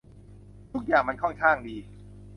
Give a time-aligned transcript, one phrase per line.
[0.71, 1.77] ทุกอย่างมันค่อนข้างดี